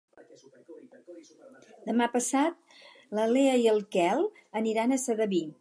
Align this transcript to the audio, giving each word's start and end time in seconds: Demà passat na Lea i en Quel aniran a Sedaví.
Demà 1.89 2.09
passat 2.17 2.75
na 3.19 3.29
Lea 3.37 3.55
i 3.67 3.71
en 3.77 3.81
Quel 3.97 4.29
aniran 4.65 4.99
a 4.99 5.03
Sedaví. 5.07 5.49